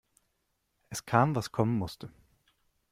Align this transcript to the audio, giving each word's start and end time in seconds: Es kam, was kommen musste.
Es 0.89 1.05
kam, 1.05 1.35
was 1.35 1.51
kommen 1.51 1.77
musste. 1.77 2.11